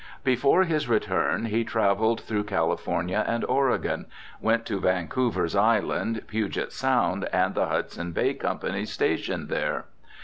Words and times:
Before 0.23 0.63
his 0.63 0.89
return 0.89 1.45
he 1.45 1.63
travelled 1.63 2.21
through 2.21 2.45
California 2.45 3.23
and 3.27 3.45
Oregon, 3.45 4.07
went 4.41 4.65
to 4.65 4.79
Vancouver's 4.79 5.55
Island, 5.55 6.23
Puget 6.25 6.73
Sound, 6.73 7.25
and 7.31 7.53
the 7.53 7.67
Hudson 7.67 8.11
Bay 8.11 8.33
Company's 8.33 8.91
station 8.91 9.45
there. 9.45 9.85